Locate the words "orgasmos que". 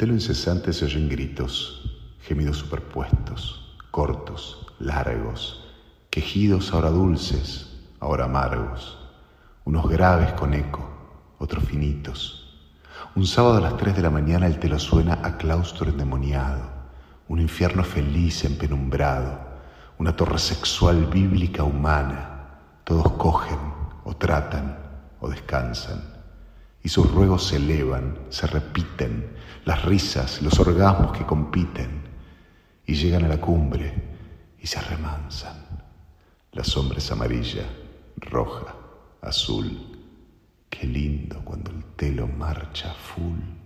30.58-31.26